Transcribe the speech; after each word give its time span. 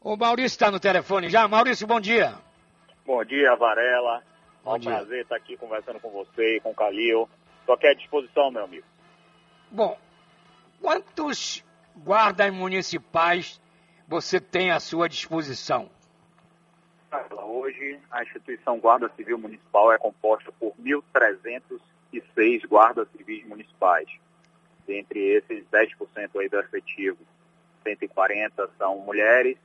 O 0.00 0.16
Maurício 0.16 0.54
está 0.54 0.70
no 0.70 0.78
telefone 0.78 1.28
já. 1.28 1.48
Maurício, 1.48 1.86
bom 1.86 2.00
dia. 2.00 2.34
Bom 3.04 3.24
dia, 3.24 3.54
Varela. 3.56 4.22
Bom 4.62 4.72
é 4.72 4.76
um 4.76 4.78
dia. 4.78 4.90
prazer 4.92 5.22
estar 5.22 5.36
aqui 5.36 5.56
conversando 5.56 5.98
com 5.98 6.10
você 6.10 6.56
e 6.56 6.60
com 6.60 6.70
o 6.70 6.74
Calil. 6.74 7.28
Estou 7.60 7.74
aqui 7.74 7.86
à 7.88 7.94
disposição, 7.94 8.50
meu 8.50 8.64
amigo. 8.64 8.86
Bom, 9.70 9.98
quantos 10.80 11.64
guardas 11.96 12.52
municipais 12.52 13.60
você 14.06 14.40
tem 14.40 14.70
à 14.70 14.78
sua 14.78 15.08
disposição? 15.08 15.90
Hoje, 17.32 17.98
a 18.10 18.22
instituição 18.22 18.78
Guarda 18.78 19.10
Civil 19.16 19.38
Municipal 19.38 19.92
é 19.92 19.98
composta 19.98 20.52
por 20.52 20.74
1.306 20.80 22.66
guardas 22.68 23.08
civis 23.16 23.44
municipais. 23.46 24.08
Dentre 24.86 25.18
esses, 25.18 25.64
10% 25.66 26.40
aí 26.40 26.48
do 26.48 26.60
efetivo. 26.60 27.18
140 27.82 28.70
são 28.78 28.98
mulheres 28.98 29.58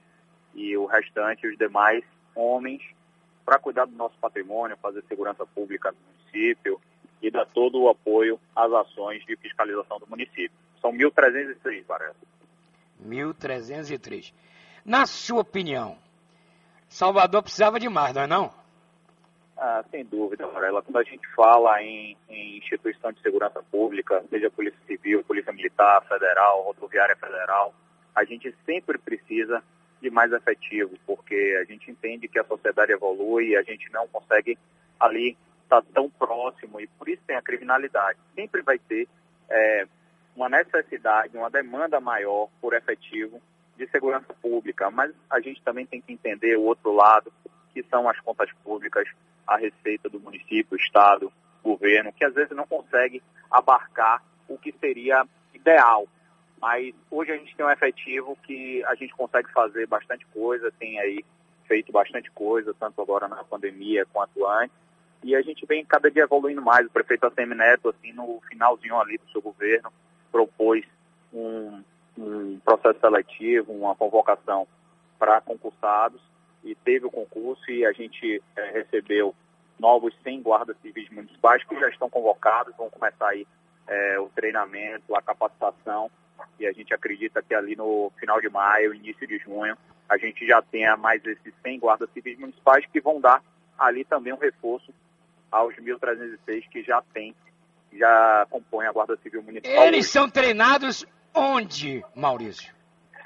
e 0.53 0.75
o 0.77 0.85
restante, 0.85 1.47
os 1.47 1.57
demais, 1.57 2.03
homens, 2.35 2.81
para 3.45 3.59
cuidar 3.59 3.85
do 3.85 3.95
nosso 3.95 4.17
patrimônio, 4.19 4.77
fazer 4.77 5.03
segurança 5.07 5.45
pública 5.45 5.91
no 5.91 5.97
município 6.07 6.79
e 7.21 7.29
dar 7.31 7.45
todo 7.45 7.81
o 7.81 7.89
apoio 7.89 8.39
às 8.55 8.71
ações 8.71 9.25
de 9.25 9.35
fiscalização 9.37 9.99
do 9.99 10.07
município. 10.07 10.51
São 10.81 10.91
1.306, 10.91 11.85
Varela. 11.85 12.15
1.303. 13.05 14.33
Na 14.85 15.05
sua 15.05 15.41
opinião, 15.41 15.97
Salvador 16.89 17.41
precisava 17.41 17.79
de 17.79 17.89
mais, 17.89 18.13
não 18.13 18.21
é 18.21 18.27
não? 18.27 18.53
Ah, 19.57 19.83
sem 19.89 20.03
dúvida, 20.03 20.45
Varela. 20.47 20.81
Quando 20.81 20.97
a 20.97 21.03
gente 21.03 21.25
fala 21.35 21.81
em, 21.81 22.17
em 22.29 22.57
instituição 22.57 23.11
de 23.11 23.21
segurança 23.21 23.63
pública, 23.71 24.23
seja 24.29 24.51
Polícia 24.51 24.79
Civil, 24.85 25.23
Polícia 25.23 25.53
Militar, 25.53 26.03
Federal, 26.05 26.63
Rodoviária 26.63 27.15
Federal, 27.15 27.73
a 28.13 28.23
gente 28.25 28.53
sempre 28.65 28.97
precisa 28.97 29.63
de 30.03 30.11
mais 30.11 30.31
efetivo, 30.33 30.91
porque 31.07 31.57
a 31.61 31.63
gente 31.63 31.89
entende 31.89 32.27
que 32.27 32.37
a 32.37 32.43
sociedade 32.43 32.91
evolui 32.91 33.49
e 33.49 33.57
a 33.57 33.63
gente 33.63 33.91
não 33.91 34.05
consegue 34.09 34.57
ali 34.99 35.37
estar 35.63 35.81
tão 35.93 36.09
próximo 36.09 36.79
e 36.79 36.87
por 36.87 37.07
isso 37.07 37.21
tem 37.25 37.37
a 37.37 37.41
criminalidade. 37.41 38.19
Sempre 38.35 38.61
vai 38.61 38.77
ter 38.77 39.07
é, 39.49 39.87
uma 40.35 40.49
necessidade, 40.49 41.37
uma 41.37 41.49
demanda 41.49 42.01
maior 42.01 42.49
por 42.59 42.73
efetivo 42.73 43.41
de 43.77 43.87
segurança 43.87 44.33
pública, 44.41 44.91
mas 44.91 45.11
a 45.29 45.39
gente 45.39 45.61
também 45.63 45.85
tem 45.85 46.01
que 46.01 46.11
entender 46.11 46.57
o 46.57 46.63
outro 46.63 46.91
lado, 46.91 47.31
que 47.73 47.81
são 47.83 48.07
as 48.09 48.19
contas 48.19 48.51
públicas, 48.63 49.07
a 49.47 49.57
receita 49.57 50.09
do 50.09 50.19
município, 50.19 50.77
estado, 50.77 51.31
governo, 51.63 52.11
que 52.11 52.25
às 52.25 52.33
vezes 52.33 52.55
não 52.55 52.67
consegue 52.67 53.23
abarcar 53.49 54.21
o 54.49 54.57
que 54.57 54.73
seria 54.73 55.25
ideal. 55.53 56.07
Mas 56.63 56.95
hoje 57.11 57.29
a 57.29 57.35
gente 57.35 57.53
tem 57.57 57.65
um 57.65 57.69
efetivo 57.69 58.37
que 58.43 58.81
a 58.85 58.95
gente 58.95 59.13
consegue 59.15 59.51
fazer 59.51 59.85
bastante 59.85 60.25
coisa, 60.27 60.71
tem 60.79 60.97
aí 60.97 61.21
feito 61.67 61.91
bastante 61.91 62.31
coisa, 62.31 62.73
tanto 62.79 63.01
agora 63.01 63.27
na 63.27 63.43
pandemia 63.43 64.05
quanto 64.13 64.47
antes. 64.47 64.73
E 65.21 65.35
a 65.35 65.41
gente 65.41 65.65
vem 65.65 65.83
cada 65.83 66.09
dia 66.09 66.23
evoluindo 66.23 66.61
mais. 66.61 66.87
O 66.87 66.89
prefeito 66.89 67.25
ACM 67.25 67.53
Neto, 67.53 67.89
assim, 67.89 68.13
no 68.13 68.39
finalzinho 68.47 68.97
ali 68.97 69.17
do 69.17 69.29
seu 69.29 69.41
governo, 69.41 69.91
propôs 70.31 70.85
um, 71.33 71.83
um 72.17 72.57
processo 72.63 72.97
seletivo, 73.01 73.73
uma 73.73 73.93
convocação 73.93 74.65
para 75.19 75.41
concursados 75.41 76.21
e 76.63 76.75
teve 76.75 77.05
o 77.05 77.11
concurso 77.11 77.69
e 77.69 77.85
a 77.85 77.91
gente 77.91 78.41
eh, 78.55 78.71
recebeu 78.71 79.35
novos 79.77 80.15
100 80.23 80.41
guardas 80.41 80.77
civis 80.81 81.09
municipais 81.09 81.61
que 81.65 81.77
já 81.77 81.89
estão 81.89 82.09
convocados, 82.09 82.73
vão 82.77 82.89
começar 82.89 83.27
aí 83.27 83.45
eh, 83.85 84.17
o 84.17 84.29
treinamento, 84.29 85.13
a 85.13 85.21
capacitação 85.21 86.09
e 86.59 86.67
a 86.67 86.71
gente 86.71 86.93
acredita 86.93 87.41
que 87.41 87.53
ali 87.53 87.75
no 87.75 88.11
final 88.19 88.39
de 88.39 88.49
maio, 88.49 88.93
início 88.93 89.27
de 89.27 89.37
junho, 89.39 89.77
a 90.09 90.17
gente 90.17 90.45
já 90.45 90.61
tenha 90.61 90.95
mais 90.95 91.23
esses 91.25 91.53
100 91.63 91.79
guardas 91.79 92.09
civis 92.13 92.37
municipais 92.37 92.85
que 92.85 93.01
vão 93.01 93.19
dar 93.19 93.41
ali 93.77 94.05
também 94.05 94.33
um 94.33 94.37
reforço 94.37 94.93
aos 95.51 95.75
1.306 95.75 96.67
que 96.69 96.83
já 96.83 97.01
tem, 97.13 97.35
já 97.91 98.47
compõem 98.49 98.87
a 98.87 98.91
Guarda 98.91 99.17
Civil 99.17 99.43
Municipal. 99.43 99.85
Eles 99.85 100.07
são 100.07 100.29
treinados 100.29 101.05
onde, 101.33 102.03
Maurício? 102.15 102.73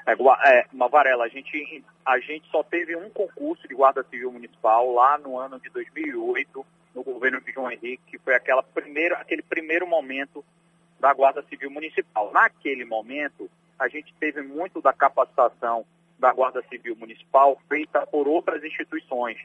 É, 0.06 0.12
é, 0.12 0.66
uma 0.72 0.88
varela, 0.88 1.24
a 1.24 1.28
gente, 1.28 1.84
a 2.04 2.18
gente 2.18 2.48
só 2.50 2.62
teve 2.62 2.96
um 2.96 3.10
concurso 3.10 3.68
de 3.68 3.74
Guarda 3.74 4.02
Civil 4.04 4.32
Municipal 4.32 4.90
lá 4.92 5.18
no 5.18 5.38
ano 5.38 5.60
de 5.60 5.68
2008, 5.70 6.66
no 6.94 7.02
governo 7.02 7.40
de 7.40 7.52
João 7.52 7.70
Henrique, 7.70 8.02
que 8.06 8.18
foi 8.18 8.34
aquela 8.34 8.62
primeira, 8.62 9.16
aquele 9.16 9.42
primeiro 9.42 9.86
momento 9.86 10.44
da 11.00 11.12
Guarda 11.12 11.42
Civil 11.48 11.70
Municipal. 11.70 12.30
Naquele 12.32 12.84
momento, 12.84 13.50
a 13.78 13.88
gente 13.88 14.12
teve 14.18 14.42
muito 14.42 14.80
da 14.80 14.92
capacitação 14.92 15.84
da 16.18 16.32
Guarda 16.32 16.62
Civil 16.68 16.96
Municipal 16.96 17.60
feita 17.68 18.06
por 18.06 18.26
outras 18.26 18.62
instituições, 18.64 19.38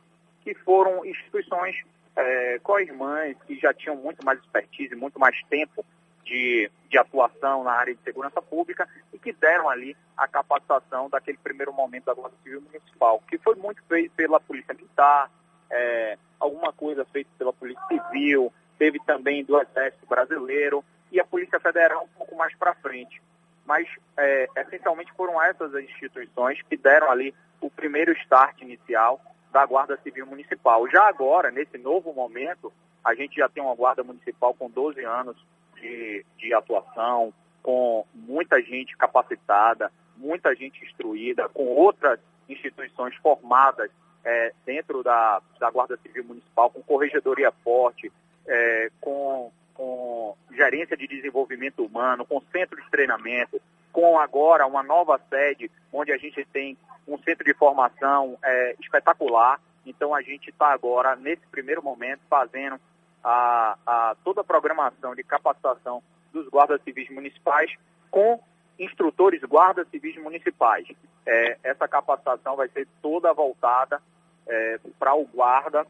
que 0.44 0.54
foram 0.56 1.06
instituições 1.06 1.76
é, 2.16 2.60
co-irmãs, 2.64 3.38
que 3.46 3.58
já 3.60 3.74
tinham 3.74 3.96
muito 3.96 4.26
mais 4.26 4.40
expertise, 4.40 4.96
muito 4.96 5.20
mais 5.20 5.40
tempo 5.50 5.86
de, 6.24 6.70
de 6.90 6.98
atuação 6.98 7.64
na 7.64 7.74
área 7.74 7.94
de 7.94 8.02
segurança 8.02 8.42
pública 8.42 8.88
e 9.14 9.20
que 9.20 9.34
deram 9.34 9.70
ali 9.70 9.96
a 10.18 10.28
capacitação 10.28 11.10
daquele 11.10 11.38
primeiro 11.38 11.74
momento 11.74 12.06
da 12.06 12.14
Guarda 12.14 12.36
Civil 12.44 12.62
Municipal, 12.62 13.22
que 13.28 13.38
foi 13.38 13.56
muito 13.56 13.84
feito 13.84 14.12
pela 14.16 14.40
Polícia 14.40 14.74
Militar, 14.74 15.30
é, 15.70 16.18
alguma 16.40 16.72
coisa 16.72 17.06
feita 17.06 17.30
pela 17.38 17.54
Polícia 17.54 17.84
Civil, 17.88 18.52
teve 18.78 19.00
também 19.06 19.44
do 19.44 19.60
Exército 19.60 20.06
Brasileiro 20.08 20.84
e 21.14 21.20
a 21.20 21.26
Polícia 21.26 21.60
Federal 21.60 22.04
um 22.04 22.18
pouco 22.18 22.36
mais 22.36 22.54
para 22.56 22.74
frente. 22.74 23.22
Mas, 23.66 23.88
é, 24.18 24.48
essencialmente, 24.58 25.14
foram 25.14 25.42
essas 25.42 25.74
as 25.74 25.84
instituições 25.84 26.62
que 26.64 26.76
deram 26.76 27.10
ali 27.10 27.34
o 27.62 27.70
primeiro 27.70 28.12
start 28.14 28.60
inicial 28.62 29.22
da 29.52 29.66
Guarda 29.66 29.98
Civil 30.04 30.26
Municipal. 30.26 30.90
Já 30.90 31.08
agora, 31.08 31.52
nesse 31.52 31.78
novo 31.78 32.12
momento, 32.12 32.74
a 33.04 33.14
gente 33.14 33.36
já 33.36 33.48
tem 33.48 33.64
uma 33.64 33.76
Guarda 33.76 34.04
Municipal 34.04 34.54
com 34.56 34.70
12 34.70 35.02
anos 35.06 35.38
de, 35.76 36.26
de 36.38 36.54
atuação, 36.54 37.32
com 37.62 38.06
muita 38.14 38.62
gente 38.62 38.98
capacitada, 38.98 39.92
muita 40.18 40.56
gente 40.56 40.84
instruída, 40.84 41.48
com 41.50 41.66
outras 41.66 42.20
instituições 42.50 43.16
formadas 43.18 43.90
é, 44.26 44.54
dentro 44.66 45.04
da, 45.04 45.42
da 45.60 45.70
Guarda 45.70 45.98
Civil 45.98 46.26
Municipal, 46.26 46.72
com 46.72 46.82
corregedoria 46.82 47.52
forte, 47.64 48.12
é, 48.48 48.90
com, 49.00 49.52
com 49.74 50.36
gerência 50.52 50.96
de 50.96 51.08
desenvolvimento 51.08 51.84
humano, 51.84 52.26
com 52.26 52.42
centro 52.52 52.82
de 52.82 52.90
treinamento, 52.90 53.62
com 53.92 54.20
agora 54.20 54.66
uma 54.66 54.84
nova 54.84 55.20
sede, 55.30 55.70
onde 55.92 56.12
a 56.12 56.18
gente 56.18 56.44
tem 56.46 56.78
um 57.08 57.18
centro 57.20 57.44
de 57.44 57.54
formação 57.54 58.38
é, 58.44 58.76
espetacular. 58.80 59.60
Então 59.86 60.16
a 60.16 60.22
gente 60.22 60.50
está 60.50 60.72
agora, 60.72 61.16
nesse 61.16 61.46
primeiro 61.48 61.84
momento, 61.84 62.22
fazendo 62.30 62.80
a, 63.24 63.78
a, 63.86 64.16
toda 64.24 64.42
a 64.42 64.44
programação 64.44 65.16
de 65.16 65.24
capacitação 65.24 66.02
dos 66.32 66.48
guardas 66.50 66.82
civis 66.84 67.10
municipais 67.10 67.72
com 68.10 68.40
instrutores 68.80 69.42
guardas 69.44 69.88
civis 69.90 70.16
municipais. 70.18 70.88
É, 71.26 71.58
essa 71.64 71.88
capacitação 71.88 72.56
vai 72.56 72.68
ser 72.70 72.88
toda 73.02 73.34
voltada 73.34 74.02
é, 74.48 74.80
para 75.00 75.14
o 75.14 75.26
guarda, 75.26 75.86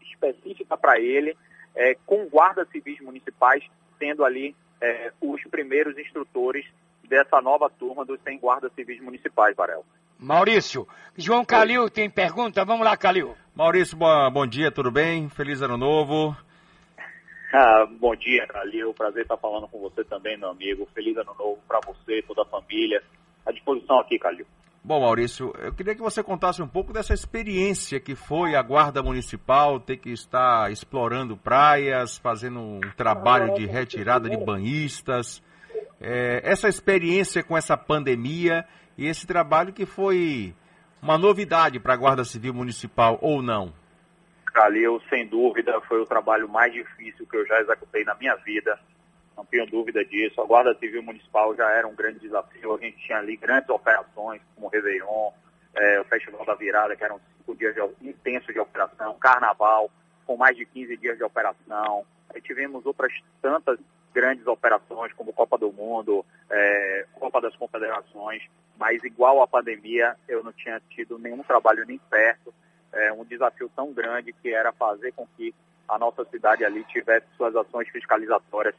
específica 0.00 0.76
para 0.76 0.98
ele, 0.98 1.36
é, 1.74 1.96
com 2.06 2.26
guardas 2.28 2.68
civis 2.70 3.00
municipais 3.00 3.64
sendo 3.98 4.24
ali 4.24 4.54
é, 4.80 5.12
os 5.20 5.42
primeiros 5.44 5.96
instrutores 5.98 6.64
dessa 7.08 7.40
nova 7.40 7.70
turma 7.70 8.04
dos 8.04 8.20
100 8.22 8.38
guardas 8.38 8.72
civis 8.74 9.00
municipais, 9.00 9.54
Varel. 9.56 9.84
Maurício, 10.18 10.86
João 11.16 11.44
Calil 11.44 11.90
tem 11.90 12.08
pergunta? 12.08 12.64
Vamos 12.64 12.84
lá, 12.84 12.96
Calil. 12.96 13.36
Maurício, 13.54 13.96
bom, 13.96 14.30
bom 14.30 14.46
dia, 14.46 14.70
tudo 14.70 14.90
bem? 14.90 15.28
Feliz 15.28 15.62
ano 15.62 15.76
novo. 15.76 16.36
Ah, 17.56 17.86
bom 17.86 18.16
dia, 18.16 18.44
Calil. 18.48 18.92
Prazer 18.92 19.22
estar 19.22 19.36
falando 19.36 19.68
com 19.68 19.78
você 19.78 20.02
também, 20.02 20.36
meu 20.36 20.48
amigo. 20.48 20.88
Feliz 20.92 21.16
ano 21.16 21.36
novo 21.38 21.60
para 21.68 21.78
você, 21.86 22.20
toda 22.22 22.42
a 22.42 22.46
família. 22.46 23.00
À 23.46 23.52
disposição 23.52 24.00
aqui, 24.00 24.18
Calil. 24.18 24.44
Bom, 24.86 25.00
Maurício, 25.00 25.50
eu 25.60 25.72
queria 25.72 25.94
que 25.94 26.02
você 26.02 26.22
contasse 26.22 26.60
um 26.60 26.68
pouco 26.68 26.92
dessa 26.92 27.14
experiência 27.14 27.98
que 27.98 28.14
foi 28.14 28.54
a 28.54 28.60
Guarda 28.60 29.02
Municipal 29.02 29.80
ter 29.80 29.96
que 29.96 30.10
estar 30.10 30.70
explorando 30.70 31.38
praias, 31.38 32.18
fazendo 32.18 32.60
um 32.60 32.80
trabalho 32.94 33.54
de 33.54 33.64
retirada 33.64 34.28
de 34.28 34.36
banhistas. 34.36 35.42
É, 35.98 36.42
essa 36.44 36.68
experiência 36.68 37.42
com 37.42 37.56
essa 37.56 37.78
pandemia 37.78 38.66
e 38.98 39.06
esse 39.06 39.26
trabalho 39.26 39.72
que 39.72 39.86
foi 39.86 40.54
uma 41.00 41.16
novidade 41.16 41.80
para 41.80 41.94
a 41.94 41.96
Guarda 41.96 42.22
Civil 42.22 42.52
Municipal, 42.52 43.18
ou 43.22 43.40
não? 43.40 43.72
Calil, 44.52 45.00
sem 45.08 45.26
dúvida, 45.26 45.80
foi 45.88 46.02
o 46.02 46.06
trabalho 46.06 46.46
mais 46.46 46.70
difícil 46.70 47.26
que 47.26 47.38
eu 47.38 47.46
já 47.46 47.58
executei 47.58 48.04
na 48.04 48.14
minha 48.16 48.34
vida. 48.36 48.78
Não 49.36 49.44
tenho 49.44 49.66
dúvida 49.66 50.04
disso. 50.04 50.40
A 50.40 50.44
Guarda 50.44 50.74
Civil 50.78 51.02
Municipal 51.02 51.54
já 51.56 51.70
era 51.70 51.86
um 51.86 51.94
grande 51.94 52.20
desafio. 52.20 52.74
A 52.74 52.78
gente 52.78 52.98
tinha 52.98 53.18
ali 53.18 53.36
grandes 53.36 53.68
operações, 53.68 54.40
como 54.54 54.66
o 54.66 54.70
Réveillon, 54.70 55.32
eh, 55.74 56.00
o 56.00 56.04
Festival 56.04 56.44
da 56.44 56.54
Virada, 56.54 56.94
que 56.94 57.04
eram 57.04 57.20
cinco 57.38 57.56
dias 57.56 57.74
de, 57.74 58.08
intensos 58.08 58.52
de 58.52 58.60
operação, 58.60 59.14
Carnaval, 59.18 59.90
com 60.24 60.36
mais 60.36 60.56
de 60.56 60.64
15 60.64 60.96
dias 60.96 61.16
de 61.16 61.24
operação. 61.24 62.04
Aí 62.32 62.40
tivemos 62.40 62.86
outras 62.86 63.12
tantas 63.42 63.78
grandes 64.12 64.46
operações 64.46 65.12
como 65.12 65.32
Copa 65.32 65.58
do 65.58 65.72
Mundo, 65.72 66.24
é, 66.48 67.06
Copa 67.14 67.40
das 67.40 67.56
Confederações, 67.56 68.42
mas 68.78 69.02
igual 69.02 69.42
à 69.42 69.46
pandemia, 69.46 70.16
eu 70.28 70.42
não 70.42 70.52
tinha 70.52 70.80
tido 70.90 71.18
nenhum 71.18 71.42
trabalho 71.42 71.84
nem 71.84 71.98
perto, 71.98 72.54
é, 72.92 73.12
um 73.12 73.24
desafio 73.24 73.68
tão 73.74 73.92
grande 73.92 74.32
que 74.32 74.54
era 74.54 74.72
fazer 74.72 75.12
com 75.12 75.26
que 75.36 75.52
a 75.88 75.98
nossa 75.98 76.24
cidade 76.26 76.64
ali 76.64 76.84
tivesse 76.84 77.26
suas 77.36 77.54
ações 77.56 77.88
fiscalizatórias 77.88 78.74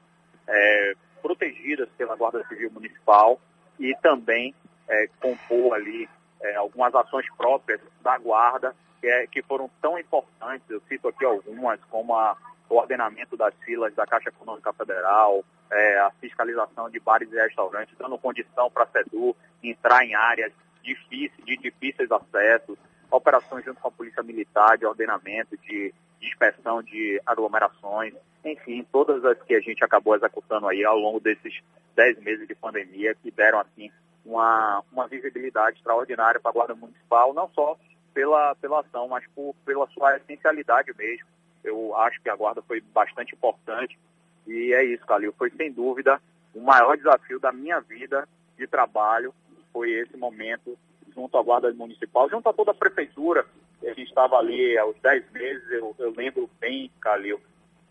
é, 0.48 0.94
protegidas 1.22 1.90
pela 1.98 2.16
Guarda 2.16 2.46
Civil 2.48 2.72
Municipal 2.72 3.40
e 3.80 3.96
também 4.02 4.54
é, 4.88 5.08
compor 5.20 5.76
ali 5.76 6.08
é, 6.42 6.56
algumas 6.56 6.94
ações 6.94 7.26
próprias 7.36 7.82
da 8.02 8.18
Guarda 8.18 8.76
que, 9.02 9.08
é, 9.08 9.28
que 9.28 9.42
foram 9.44 9.70
tão 9.82 9.98
importantes, 10.00 10.70
eu 10.70 10.82
cito 10.88 11.08
aqui 11.08 11.26
algumas, 11.26 11.80
como 11.86 12.16
a, 12.16 12.36
o 12.70 12.76
ordenamento 12.76 13.38
das 13.38 13.54
filas 13.64 13.94
da 13.96 14.06
Caixa 14.06 14.30
Econômica 14.30 14.74
Federal, 14.74 15.44
é, 15.72 16.00
a 16.00 16.12
fiscalização 16.22 16.90
de 16.90 17.00
bares 17.00 17.32
e 17.32 17.36
restaurantes, 17.36 17.96
dando 17.98 18.18
condição 18.18 18.70
para 18.72 18.84
a 18.84 18.88
SEDU 18.88 19.36
entrar 19.64 20.04
em 20.04 20.16
áreas 20.16 20.52
difíceis, 20.82 21.46
de 21.46 21.58
difíceis 21.58 22.10
acessos, 22.12 22.78
operações 23.12 23.66
junto 23.66 23.80
com 23.80 23.88
a 23.88 23.92
Polícia 23.92 24.24
Militar 24.24 24.78
de 24.78 24.86
ordenamento, 24.86 25.58
de, 25.58 25.94
de 26.26 26.32
inspeção 26.32 26.82
de 26.82 27.22
aglomerações, 27.26 28.14
enfim, 28.44 28.86
todas 28.92 29.24
as 29.24 29.42
que 29.44 29.56
a 29.56 29.60
gente 29.60 29.84
acabou 29.84 30.16
executando 30.16 30.68
aí 30.68 30.84
ao 30.84 30.98
longo 30.98 31.20
desses 31.20 31.62
dez 31.96 32.20
meses 32.20 32.48
de 32.48 32.56
pandemia, 32.56 33.16
que 33.16 33.32
deram, 33.32 33.60
assim, 33.60 33.92
uma, 34.26 34.84
uma 34.92 35.08
visibilidade 35.08 35.78
extraordinária 35.78 36.40
para 36.40 36.52
a 36.52 36.54
Guarda 36.54 36.76
Municipal, 36.76 37.34
não 37.34 37.50
só 37.50 37.78
pela, 38.14 38.56
pela 38.56 38.82
ação, 38.82 39.08
mas 39.08 39.24
por, 39.36 39.56
pela 39.66 39.88
sua 39.88 40.18
essencialidade 40.18 40.92
mesmo. 40.98 41.28
Eu 41.64 41.96
acho 41.98 42.22
que 42.22 42.30
a 42.30 42.36
Guarda 42.36 42.62
foi 42.62 42.82
bastante 42.82 43.34
importante 43.34 43.98
e 44.46 44.74
é 44.74 44.84
isso, 44.84 45.06
Calil. 45.06 45.34
Foi 45.38 45.50
sem 45.52 45.72
dúvida 45.72 46.22
o 46.54 46.62
maior 46.62 46.96
desafio 46.96 47.40
da 47.40 47.52
minha 47.52 47.80
vida 47.80 48.28
de 48.58 48.68
trabalho, 48.68 49.34
foi 49.74 49.92
esse 49.92 50.16
momento 50.16 50.78
junto 51.14 51.38
à 51.38 51.44
Guarda 51.44 51.74
Municipal, 51.74 52.30
junto 52.30 52.48
a 52.48 52.54
toda 52.54 52.72
a 52.72 52.76
Prefeitura. 52.76 53.46
Gente 53.82 54.04
estava 54.04 54.38
ali 54.38 54.82
uns 54.84 55.00
10 55.02 55.32
meses, 55.32 55.72
eu, 55.72 55.96
eu 56.00 56.14
lembro 56.16 56.50
bem, 56.60 56.92
Calil, 57.00 57.40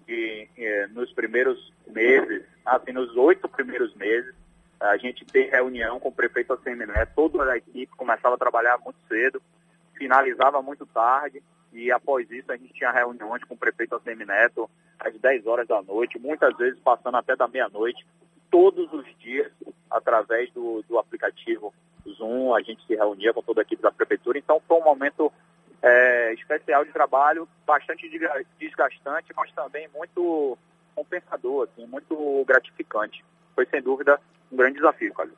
que 0.06 0.48
eh, 0.58 0.86
nos 0.88 1.12
primeiros 1.12 1.72
meses, 1.86 2.44
assim, 2.64 2.92
nos 2.92 3.16
oito 3.16 3.48
primeiros 3.48 3.94
meses, 3.94 4.34
a 4.80 4.96
gente 4.96 5.24
tem 5.24 5.48
reunião 5.48 5.98
com 5.98 6.08
o 6.08 6.12
prefeito 6.12 6.52
Asseminé, 6.52 7.06
toda 7.06 7.50
a 7.50 7.56
equipe 7.56 7.96
começava 7.96 8.34
a 8.34 8.38
trabalhar 8.38 8.78
muito 8.78 8.98
cedo, 9.08 9.40
finalizava 9.94 10.60
muito 10.60 10.84
tarde, 10.86 11.42
e 11.72 11.90
após 11.90 12.30
isso 12.30 12.50
a 12.52 12.56
gente 12.56 12.72
tinha 12.74 12.90
reuniões 12.90 13.42
com 13.44 13.54
o 13.54 13.58
prefeito 13.58 13.94
Assemineto 13.94 14.68
às 14.98 15.14
10 15.18 15.46
horas 15.46 15.66
da 15.66 15.80
noite, 15.82 16.18
muitas 16.18 16.56
vezes 16.56 16.78
passando 16.80 17.16
até 17.16 17.34
da 17.34 17.48
meia-noite, 17.48 18.06
todos 18.50 18.92
os 18.92 19.06
dias, 19.18 19.50
através 19.90 20.52
do, 20.52 20.84
do 20.88 20.98
aplicativo 20.98 21.72
Zoom, 22.16 22.54
a 22.54 22.60
gente 22.60 22.86
se 22.86 22.94
reunia 22.94 23.32
com 23.32 23.42
toda 23.42 23.60
a 23.60 23.62
equipe 23.62 23.82
da 23.82 23.90
prefeitura, 23.90 24.38
então 24.38 24.60
foi 24.68 24.78
um 24.78 24.84
momento 24.84 25.32
é, 25.84 26.32
especial 26.32 26.82
de 26.82 26.92
trabalho, 26.92 27.46
bastante 27.66 28.08
desgastante, 28.58 29.32
mas 29.36 29.52
também 29.52 29.86
muito 29.94 30.56
compensador, 30.94 31.68
assim, 31.68 31.86
muito 31.86 32.42
gratificante. 32.46 33.22
Foi 33.54 33.66
sem 33.66 33.82
dúvida 33.82 34.18
um 34.50 34.56
grande 34.56 34.76
desafio, 34.76 35.12
Calil. 35.12 35.34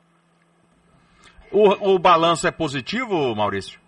O, 1.51 1.95
o 1.95 1.99
balanço 1.99 2.47
é 2.47 2.51
positivo, 2.51 3.35
Maurício? 3.35 3.79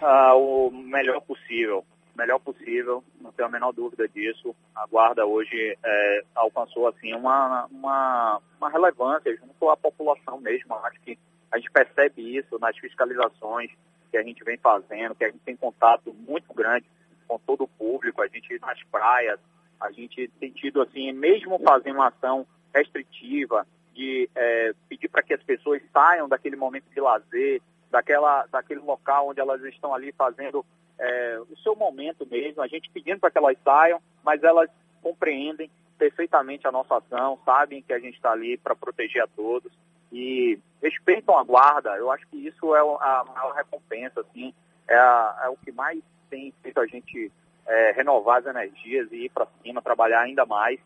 Ah, 0.00 0.34
o 0.34 0.72
melhor 0.72 1.20
possível. 1.20 1.84
Melhor 2.16 2.40
possível, 2.40 3.02
não 3.20 3.32
tenho 3.32 3.48
a 3.48 3.52
menor 3.52 3.72
dúvida 3.72 4.06
disso. 4.08 4.54
A 4.74 4.86
Guarda 4.86 5.24
hoje 5.24 5.78
é, 5.82 6.24
alcançou 6.34 6.88
assim 6.88 7.14
uma, 7.14 7.66
uma, 7.70 8.40
uma 8.58 8.70
relevância 8.70 9.34
junto 9.36 9.70
à 9.70 9.76
população 9.76 10.38
mesmo. 10.40 10.74
Acho 10.84 11.00
que 11.00 11.18
a 11.50 11.58
gente 11.58 11.70
percebe 11.70 12.36
isso 12.36 12.58
nas 12.58 12.76
fiscalizações 12.76 13.70
que 14.12 14.18
a 14.18 14.22
gente 14.22 14.44
vem 14.44 14.58
fazendo, 14.58 15.14
que 15.14 15.24
a 15.24 15.30
gente 15.30 15.40
tem 15.40 15.56
contato 15.56 16.12
muito 16.12 16.52
grande 16.52 16.86
com 17.26 17.38
todo 17.38 17.64
o 17.64 17.68
público, 17.68 18.20
a 18.20 18.28
gente 18.28 18.58
nas 18.60 18.80
praias, 18.84 19.40
a 19.80 19.90
gente 19.90 20.28
tem 20.38 20.50
tido 20.50 20.82
assim, 20.82 21.10
mesmo 21.12 21.58
fazendo 21.58 21.96
uma 21.96 22.08
ação 22.08 22.46
restritiva, 22.74 23.66
de 23.94 24.28
é, 24.34 24.72
pedir 24.88 25.08
para 25.08 25.22
que 25.22 25.34
as 25.34 25.42
pessoas 25.42 25.82
saiam 25.92 26.28
daquele 26.28 26.56
momento 26.56 26.84
de 26.90 27.00
lazer, 27.00 27.60
daquela, 27.90 28.46
daquele 28.46 28.80
local 28.80 29.28
onde 29.28 29.40
elas 29.40 29.62
estão 29.64 29.94
ali 29.94 30.12
fazendo 30.12 30.64
é, 30.98 31.40
o 31.50 31.56
seu 31.58 31.74
momento 31.74 32.26
mesmo, 32.26 32.62
a 32.62 32.68
gente 32.68 32.90
pedindo 32.90 33.20
para 33.20 33.30
que 33.30 33.38
elas 33.38 33.56
saiam, 33.64 34.00
mas 34.22 34.42
elas 34.42 34.70
compreendem 35.02 35.70
perfeitamente 35.98 36.66
a 36.66 36.72
nossa 36.72 36.96
ação, 36.96 37.38
sabem 37.44 37.82
que 37.82 37.92
a 37.92 37.98
gente 37.98 38.14
está 38.14 38.32
ali 38.32 38.56
para 38.56 38.74
proteger 38.74 39.22
a 39.22 39.26
todos 39.26 39.72
e 40.12 40.58
respeitam 40.82 41.36
a 41.36 41.42
guarda. 41.42 41.96
Eu 41.96 42.10
acho 42.10 42.26
que 42.28 42.36
isso 42.36 42.74
é 42.76 42.80
a 42.80 43.24
maior 43.24 43.54
recompensa, 43.54 44.20
assim, 44.20 44.54
é, 44.88 44.94
a, 44.94 45.42
é 45.44 45.48
o 45.48 45.56
que 45.56 45.72
mais 45.72 46.00
tem 46.28 46.52
feito 46.62 46.78
a 46.78 46.86
gente 46.86 47.32
é, 47.66 47.92
renovar 47.92 48.38
as 48.38 48.46
energias 48.46 49.10
e 49.10 49.24
ir 49.24 49.30
para 49.30 49.46
cima, 49.62 49.82
trabalhar 49.82 50.20
ainda 50.20 50.46
mais 50.46 50.78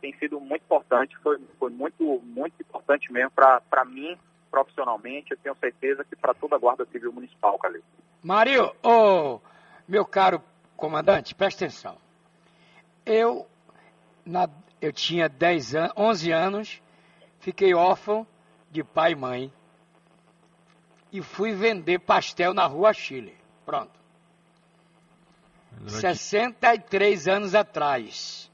tem 0.00 0.14
sido 0.18 0.40
muito 0.40 0.62
importante, 0.62 1.16
foi, 1.22 1.38
foi 1.58 1.70
muito, 1.70 2.20
muito 2.24 2.54
importante 2.60 3.12
mesmo 3.12 3.30
para 3.30 3.84
mim, 3.84 4.16
profissionalmente, 4.50 5.30
eu 5.30 5.36
tenho 5.36 5.54
certeza 5.56 6.04
que 6.04 6.16
para 6.16 6.34
toda 6.34 6.56
a 6.56 6.58
Guarda 6.58 6.86
Civil 6.86 7.12
Municipal, 7.12 7.58
Calil. 7.58 7.82
Mario, 8.22 8.72
oh, 8.82 9.38
meu 9.86 10.04
caro 10.04 10.42
comandante, 10.76 11.34
presta 11.34 11.64
atenção. 11.64 11.96
Eu, 13.04 13.46
na, 14.24 14.48
eu 14.80 14.92
tinha 14.92 15.28
10 15.28 15.74
an 15.74 15.92
11 15.96 16.32
anos, 16.32 16.82
fiquei 17.38 17.74
órfão 17.74 18.26
de 18.70 18.84
pai 18.84 19.12
e 19.12 19.16
mãe 19.16 19.52
e 21.12 21.20
fui 21.22 21.52
vender 21.52 21.98
pastel 21.98 22.54
na 22.54 22.66
rua 22.66 22.92
Chile. 22.92 23.36
Pronto. 23.66 23.98
63 25.86 27.28
anos 27.28 27.54
atrás. 27.54 28.50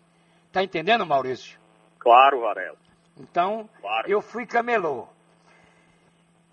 Tá 0.52 0.62
entendendo, 0.62 1.04
Maurício? 1.04 1.58
Claro, 1.98 2.40
Varela. 2.40 2.78
Então, 3.18 3.68
claro. 3.80 4.08
eu 4.08 4.20
fui 4.20 4.46
camelô. 4.46 5.08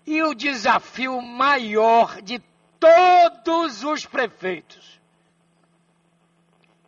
E 0.06 0.22
o 0.22 0.34
desafio 0.34 1.20
maior 1.22 2.20
de 2.20 2.42
todos 2.78 3.84
os 3.84 4.04
prefeitos 4.04 5.00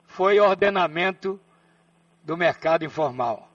foi 0.04 0.40
ordenamento 0.40 1.40
do 2.22 2.36
mercado 2.36 2.84
informal. 2.84 3.48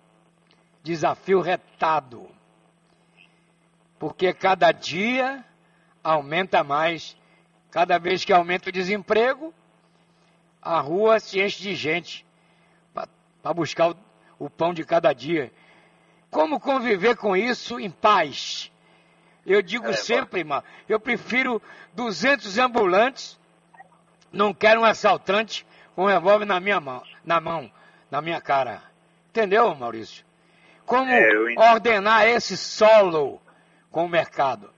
Desafio 0.81 1.41
retado. 1.41 2.27
Porque 4.01 4.33
cada 4.33 4.71
dia 4.71 5.45
aumenta 6.03 6.63
mais. 6.63 7.15
Cada 7.69 7.99
vez 7.99 8.25
que 8.25 8.33
aumenta 8.33 8.69
o 8.69 8.71
desemprego, 8.71 9.53
a 10.59 10.79
rua 10.79 11.19
se 11.19 11.39
enche 11.39 11.61
de 11.61 11.75
gente 11.75 12.25
para 13.43 13.53
buscar 13.53 13.91
o, 13.91 13.95
o 14.39 14.49
pão 14.49 14.73
de 14.73 14.83
cada 14.83 15.13
dia. 15.13 15.53
Como 16.31 16.59
conviver 16.59 17.15
com 17.15 17.37
isso 17.37 17.79
em 17.79 17.91
paz? 17.91 18.71
Eu 19.45 19.61
digo 19.61 19.89
é, 19.89 19.93
sempre, 19.93 20.39
irmão, 20.39 20.63
eu 20.89 20.99
prefiro 20.99 21.61
200 21.93 22.57
ambulantes, 22.57 23.39
não 24.33 24.51
quero 24.51 24.81
um 24.81 24.85
assaltante 24.85 25.63
com 25.95 26.05
um 26.05 26.07
revólver 26.07 26.45
na 26.45 26.59
minha 26.59 26.79
mão, 26.79 27.03
na 27.23 27.39
mão, 27.39 27.71
na 28.09 28.19
minha 28.19 28.41
cara. 28.41 28.81
Entendeu, 29.29 29.75
Maurício? 29.75 30.25
Como 30.87 31.07
é, 31.07 31.29
ordenar 31.55 32.27
esse 32.27 32.57
solo 32.57 33.39
com 33.91 34.05
o 34.05 34.09
mercado? 34.09 34.69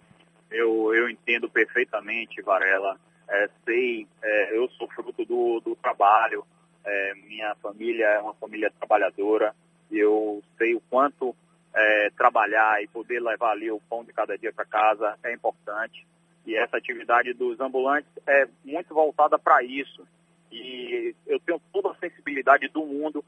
Eu, 0.52 0.94
eu 0.94 1.10
entendo 1.10 1.50
perfeitamente, 1.50 2.42
Varela. 2.42 2.98
É, 3.30 3.50
sei, 3.64 4.08
é, 4.22 4.58
eu 4.58 4.68
sou 4.72 4.88
fruto 4.90 5.24
do, 5.26 5.60
do 5.62 5.76
trabalho, 5.78 6.46
é, 6.86 7.14
minha 7.28 7.56
família 7.56 8.06
é 8.06 8.20
uma 8.20 8.34
família 8.34 8.72
trabalhadora 8.78 9.56
eu 9.98 10.44
sei 10.58 10.76
o 10.76 10.82
quanto 10.90 11.36
é, 11.74 12.10
trabalhar 12.12 12.82
e 12.84 12.88
poder 12.88 13.20
levar 13.22 13.52
ali 13.52 13.72
o 13.72 13.82
pão 13.90 14.04
de 14.04 14.14
cada 14.14 14.38
dia 14.38 14.52
para 14.52 14.66
casa 14.66 15.18
é 15.24 15.34
importante. 15.34 16.06
E 16.46 16.56
essa 16.56 16.78
atividade 16.78 17.34
dos 17.34 17.60
ambulantes 17.60 18.12
é 18.28 18.48
muito 18.64 18.94
voltada 18.94 19.40
para 19.40 19.64
isso. 19.64 20.06
E 20.52 21.16
eu 21.26 21.40
tenho 21.40 21.60
toda 21.72 21.92
a 21.92 21.96
sensibilidade 21.96 22.68
do 22.68 22.86
mundo 22.86 23.24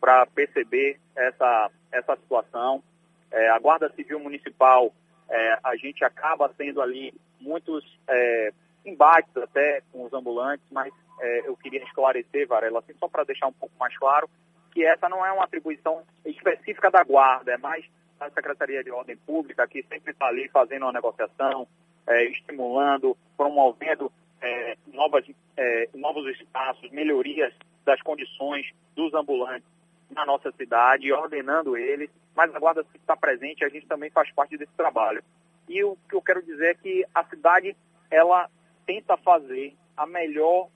para 0.00 0.24
perceber 0.26 0.98
essa, 1.16 1.70
essa 1.92 2.16
situação. 2.16 2.82
É, 3.30 3.50
a 3.50 3.58
Guarda 3.58 3.92
Civil 3.94 4.20
Municipal, 4.20 4.92
é, 5.30 5.58
a 5.62 5.76
gente 5.76 6.04
acaba 6.04 6.48
tendo 6.56 6.82
ali 6.82 7.14
muitos 7.40 7.84
é, 8.08 8.52
embates 8.84 9.34
até 9.36 9.82
com 9.92 10.04
os 10.04 10.12
ambulantes, 10.12 10.66
mas 10.70 10.92
é, 11.20 11.48
eu 11.48 11.56
queria 11.56 11.82
esclarecer, 11.84 12.46
Varela, 12.46 12.80
assim, 12.80 12.94
só 12.98 13.08
para 13.08 13.24
deixar 13.24 13.46
um 13.46 13.52
pouco 13.52 13.74
mais 13.78 13.96
claro, 13.96 14.28
que 14.72 14.84
essa 14.84 15.08
não 15.08 15.24
é 15.24 15.32
uma 15.32 15.44
atribuição 15.44 16.02
específica 16.24 16.90
da 16.90 17.02
Guarda, 17.02 17.52
é 17.52 17.58
mais 17.58 17.84
da 18.18 18.30
Secretaria 18.30 18.84
de 18.84 18.90
Ordem 18.90 19.16
Pública, 19.16 19.66
que 19.66 19.82
sempre 19.84 20.12
está 20.12 20.26
ali 20.26 20.48
fazendo 20.48 20.82
uma 20.82 20.92
negociação, 20.92 21.66
é, 22.06 22.24
estimulando, 22.24 23.16
promovendo 23.36 24.12
é, 24.40 24.76
novas, 24.92 25.24
é, 25.56 25.88
novos 25.94 26.26
espaços, 26.38 26.90
melhorias 26.90 27.52
das 27.84 28.00
condições 28.02 28.66
dos 28.94 29.12
ambulantes. 29.14 29.68
Na 30.10 30.26
nossa 30.26 30.50
cidade, 30.52 31.12
ordenando 31.12 31.76
eles, 31.76 32.10
mas 32.34 32.54
a 32.54 32.58
Guarda 32.58 32.82
Civil 32.84 33.00
está 33.00 33.16
presente 33.16 33.64
a 33.64 33.68
gente 33.68 33.86
também 33.86 34.10
faz 34.10 34.30
parte 34.32 34.56
desse 34.56 34.72
trabalho. 34.76 35.22
E 35.68 35.84
o 35.84 35.96
que 36.08 36.16
eu 36.16 36.22
quero 36.22 36.42
dizer 36.42 36.70
é 36.70 36.74
que 36.74 37.04
a 37.14 37.24
cidade, 37.24 37.76
ela 38.10 38.48
tenta 38.86 39.16
fazer 39.16 39.74
a 39.96 40.06
melhor 40.06 40.68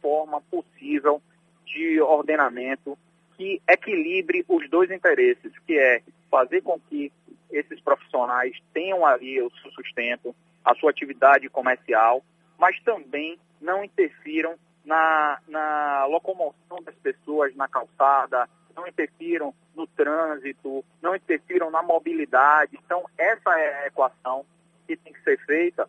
forma 0.00 0.40
possível 0.42 1.22
de 1.64 2.00
ordenamento 2.00 2.98
que 3.36 3.60
equilibre 3.68 4.44
os 4.48 4.68
dois 4.68 4.90
interesses, 4.90 5.52
que 5.66 5.78
é 5.78 6.02
fazer 6.30 6.62
com 6.62 6.78
que 6.80 7.12
esses 7.50 7.80
profissionais 7.80 8.56
tenham 8.72 9.04
ali 9.04 9.40
o 9.40 9.50
seu 9.62 9.70
sustento, 9.72 10.34
a 10.64 10.74
sua 10.74 10.90
atividade 10.90 11.48
comercial, 11.48 12.22
mas 12.58 12.80
também 12.82 13.38
não 13.60 13.84
interfiram 13.84 14.56
na, 14.84 15.38
na 15.46 16.06
locomoção 16.06 16.82
das 16.82 16.94
pessoas 16.96 17.54
na 17.54 17.68
calçada, 17.68 18.48
não 18.74 18.86
interfiram 18.86 19.54
no 19.74 19.86
trânsito, 19.86 20.84
não 21.00 21.14
interfiram 21.14 21.70
na 21.70 21.82
mobilidade. 21.82 22.78
Então, 22.84 23.04
essa 23.16 23.50
é 23.58 23.84
a 23.84 23.86
equação 23.86 24.44
que 24.86 24.96
tem 24.96 25.12
que 25.12 25.22
ser 25.22 25.38
feita 25.44 25.88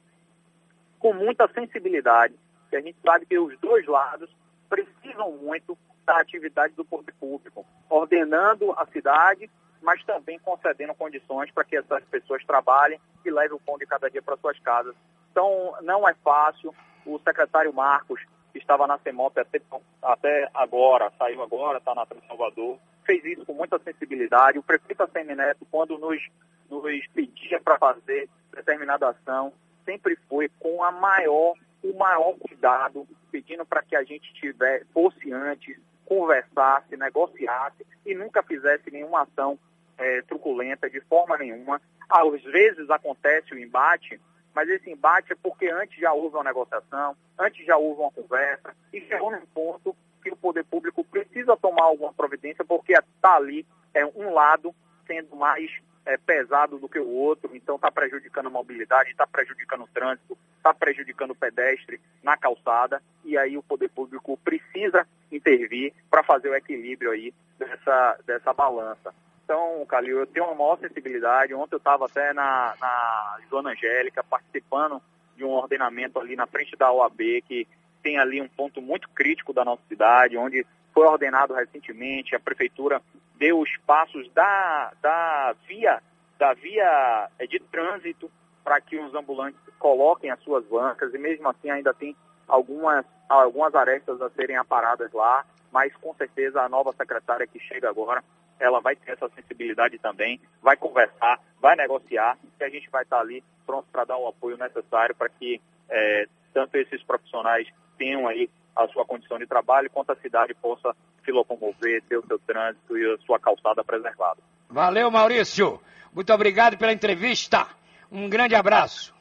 com 1.00 1.14
muita 1.14 1.48
sensibilidade, 1.50 2.34
que 2.70 2.76
a 2.76 2.82
gente 2.82 2.98
sabe 3.04 3.26
que 3.26 3.38
os 3.38 3.58
dois 3.60 3.86
lados 3.86 4.30
precisam 4.70 5.32
muito 5.34 5.78
da 6.06 6.18
atividade 6.18 6.74
do 6.74 6.86
poder 6.86 7.14
público, 7.20 7.66
ordenando 7.90 8.72
a 8.74 8.86
cidade, 8.88 9.50
mas 9.82 10.04
também 10.06 10.40
concedendo 10.40 10.96
condições 10.96 11.52
para 11.52 11.66
que 11.66 11.76
essas 11.76 12.04
pessoas 12.06 12.44
trabalhem 12.46 13.00
e 13.26 13.30
levem 13.30 13.56
o 13.56 13.60
pão 13.60 13.78
de 13.78 13.86
cada 13.86 14.10
dia 14.10 14.22
para 14.22 14.38
suas 14.38 14.58
casas. 14.60 14.96
Então, 15.32 15.76
não 15.82 16.08
é 16.08 16.14
fácil. 16.16 16.74
O 17.06 17.20
secretário 17.20 17.74
Marcos 17.74 18.22
que 18.54 18.60
estava 18.60 18.86
na 18.86 19.00
CEMOP 19.00 19.38
até, 19.40 19.60
até 20.02 20.50
agora, 20.54 21.12
saiu 21.18 21.42
agora, 21.42 21.80
está 21.80 21.96
na 21.96 22.06
Salvador, 22.28 22.78
fez 23.04 23.26
isso 23.26 23.46
com 23.46 23.54
muita 23.54 23.80
sensibilidade. 23.80 24.60
O 24.60 24.64
prefeito 24.64 25.02
Assemi 25.02 25.36
Neto, 25.36 25.68
quando 25.72 25.98
nos, 25.98 26.22
nos 26.70 27.08
pedia 27.08 27.60
para 27.60 27.80
fazer 27.80 28.30
determinada 28.56 29.10
ação, 29.10 29.52
sempre 29.84 30.16
foi 30.30 30.50
com 30.60 30.84
a 30.84 30.92
maior, 30.92 31.56
o 31.84 31.98
maior 31.98 32.36
cuidado, 32.36 33.08
pedindo 33.32 33.66
para 33.66 33.82
que 33.82 33.96
a 33.96 34.04
gente 34.04 34.32
tivesse, 34.36 34.86
fosse 34.94 35.34
antes, 35.34 35.76
conversasse, 36.06 36.96
negociasse 36.96 37.86
e 38.06 38.14
nunca 38.14 38.44
fizesse 38.44 38.92
nenhuma 38.92 39.24
ação 39.24 39.58
é, 39.98 40.22
truculenta 40.22 40.88
de 40.90 41.02
forma 41.02 41.38
nenhuma. 41.38 41.82
Às 42.08 42.44
vezes 42.44 42.88
acontece 42.92 43.54
o 43.54 43.60
embate, 43.60 44.22
mas 44.54 44.70
esse 44.70 44.90
embate 44.90 45.34
é 45.34 45.36
porque 45.36 45.70
antes 45.70 46.00
já 46.00 46.14
houve 46.14 46.36
uma 46.36 46.44
negociação, 46.44 47.16
antes 47.40 47.66
já 47.66 47.78
houve 47.78 48.02
uma 48.02 48.12
conversa, 48.12 48.76
e 48.92 49.02
chegou 49.02 49.32
num 49.32 49.46
ponto 49.48 49.96
que 50.22 50.32
o 50.32 50.38
poder 50.38 50.64
público 50.64 51.04
precisa 51.04 51.58
tomar 51.58 51.84
alguma 51.84 52.14
providência, 52.14 52.64
porque 52.64 52.94
está 52.94 53.36
ali 53.36 53.66
é, 53.94 54.06
um 54.06 54.34
lado 54.34 54.74
sendo 55.06 55.36
mais 55.36 55.70
é, 56.06 56.18
pesado 56.18 56.78
do 56.78 56.90
que 56.90 57.00
o 57.00 57.10
outro, 57.10 57.56
então 57.56 57.76
está 57.76 57.92
prejudicando 57.92 58.48
a 58.48 58.52
mobilidade, 58.52 59.12
está 59.12 59.28
prejudicando 59.28 59.84
o 59.84 59.88
trânsito, 59.88 60.38
está 60.58 60.74
prejudicando 60.74 61.32
o 61.32 61.36
pedestre 61.36 62.00
na 62.22 62.38
calçada, 62.38 63.02
e 63.24 63.38
aí 63.38 63.58
o 63.58 63.64
poder 63.64 63.90
público 63.90 64.38
precisa 64.38 65.08
intervir 65.32 65.94
para 66.10 66.24
fazer 66.24 66.50
o 66.50 66.56
equilíbrio 66.56 67.12
aí 67.12 67.34
dessa, 67.58 68.20
dessa 68.26 68.54
balança. 68.54 69.14
Então, 69.44 69.86
Calil, 69.88 70.20
eu 70.20 70.28
tenho 70.28 70.46
uma 70.46 70.56
maior 70.56 70.80
sensibilidade. 70.80 71.54
Ontem 71.54 71.76
eu 71.76 71.78
estava 71.78 72.06
até 72.06 72.34
na, 72.34 72.76
na 72.80 73.38
Zona 73.50 73.72
Angélica 73.72 74.24
participando 74.24 75.02
de 75.36 75.44
um 75.44 75.50
ordenamento 75.50 76.20
ali 76.20 76.36
na 76.36 76.48
frente 76.48 76.76
da 76.76 76.92
OAB, 76.92 77.42
que 77.48 77.68
tem 78.02 78.18
ali 78.18 78.42
um 78.42 78.48
ponto 78.48 78.82
muito 78.82 79.10
crítico 79.10 79.54
da 79.54 79.66
nossa 79.66 79.82
cidade, 79.88 80.38
onde 80.38 80.66
foi 80.94 81.08
ordenado 81.08 81.54
recentemente, 81.54 82.36
a 82.36 82.40
prefeitura 82.40 83.02
deu 83.36 83.60
os 83.60 83.70
passos 83.86 84.32
da, 84.34 84.94
da 85.02 85.56
via 85.68 86.02
da 86.38 86.54
via 86.54 87.30
é, 87.40 87.48
de 87.48 87.60
trânsito 87.60 88.30
para 88.64 88.80
que 88.82 88.98
os 88.98 89.14
ambulantes 89.16 89.60
coloquem 89.80 90.30
as 90.30 90.40
suas 90.42 90.66
bancas 90.66 91.14
e 91.14 91.18
mesmo 91.18 91.48
assim 91.48 91.70
ainda 91.70 91.94
tem 91.94 92.16
algumas, 92.48 93.06
algumas 93.30 93.74
arestas 93.76 94.22
a 94.22 94.30
serem 94.32 94.58
aparadas 94.58 95.12
lá, 95.12 95.46
mas 95.72 95.96
com 95.98 96.14
certeza 96.16 96.62
a 96.62 96.70
nova 96.70 96.94
secretária 96.94 97.48
que 97.48 97.60
chega 97.60 97.90
agora 97.90 98.24
ela 98.60 98.80
vai 98.80 98.96
ter 98.96 99.12
essa 99.12 99.30
sensibilidade 99.36 99.98
também, 100.00 100.40
vai 100.62 100.78
conversar, 100.78 101.40
vai 101.60 101.76
negociar 101.76 102.38
e 102.60 102.64
a 102.64 102.70
gente 102.70 102.90
vai 102.90 103.04
estar 103.04 103.20
ali 103.20 103.44
pronto 103.66 103.88
para 103.92 104.06
dar 104.06 104.18
o 104.18 104.28
apoio 104.28 104.58
necessário 104.58 105.16
para 105.16 105.30
que 105.30 105.60
é, 105.90 106.28
tanto 106.54 106.78
esses 106.78 107.04
profissionais 107.04 107.68
tenham 107.98 108.28
aí 108.28 108.50
a 108.76 108.88
sua 108.88 109.06
condição 109.06 109.38
de 109.38 109.46
trabalho, 109.46 109.90
quanto 109.90 110.12
a 110.12 110.16
cidade 110.16 110.54
possa 110.56 110.96
se 111.24 111.32
locomover, 111.32 112.02
ter 112.04 112.18
o 112.18 112.26
seu 112.26 112.40
trânsito 112.40 112.98
e 112.98 113.14
a 113.14 113.18
sua 113.20 113.40
calçada 113.40 113.84
preservada. 113.84 114.40
Valeu, 114.70 115.12
Maurício. 115.12 115.80
Muito 116.14 116.34
obrigado 116.34 116.78
pela 116.78 116.92
entrevista. 116.92 117.68
Um 118.12 118.30
grande 118.30 118.56
abraço. 118.56 119.14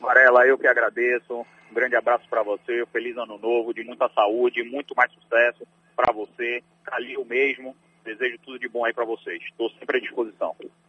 Varela, 0.00 0.46
eu 0.46 0.56
que 0.56 0.66
agradeço. 0.66 1.44
Um 1.70 1.74
grande 1.74 1.96
abraço 1.96 2.28
para 2.28 2.42
você. 2.42 2.84
Feliz 2.86 3.16
ano 3.16 3.38
novo, 3.38 3.74
de 3.74 3.84
muita 3.84 4.08
saúde, 4.10 4.62
muito 4.62 4.94
mais 4.96 5.12
sucesso 5.12 5.66
para 5.94 6.12
você. 6.12 6.62
Calil 6.84 7.24
mesmo. 7.24 7.76
Desejo 8.04 8.38
tudo 8.38 8.58
de 8.58 8.68
bom 8.68 8.84
aí 8.84 8.92
para 8.94 9.04
vocês. 9.04 9.42
Estou 9.42 9.68
sempre 9.70 9.98
à 9.98 10.00
disposição. 10.00 10.56